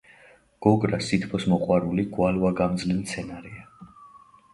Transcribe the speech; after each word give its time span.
გოგრა 0.65 0.99
სითბოს 1.07 1.45
მოყვარული 1.51 2.05
გვალვაგამძლე 2.15 2.97
მცენარეა. 3.03 3.93